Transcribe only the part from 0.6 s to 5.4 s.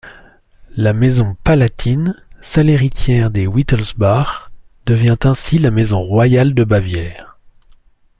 La maison palatine, seule héritière des Wittelsbach, devint